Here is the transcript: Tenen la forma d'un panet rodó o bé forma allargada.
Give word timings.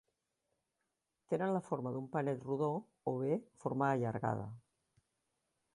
Tenen 1.33 1.53
la 1.57 1.61
forma 1.67 1.91
d'un 1.97 2.07
panet 2.15 2.41
rodó 2.49 2.71
o 3.11 3.15
bé 3.25 3.39
forma 3.65 3.91
allargada. 3.99 4.49